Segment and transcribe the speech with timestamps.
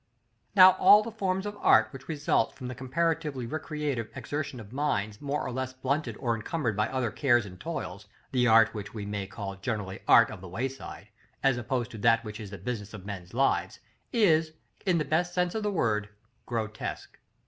[0.03, 0.51] §XXXIII.
[0.55, 5.21] Now all the forms of art which result from the comparatively recreative exertion of minds
[5.21, 9.05] more or less blunted or encumbered by other cares and toils, the art which we
[9.05, 11.09] may call generally art of the wayside,
[11.43, 13.79] as opposed to that which is the business of men's lives,
[14.11, 14.53] is,
[14.87, 16.09] in the best sense of the word,
[16.47, 17.19] Grotesque.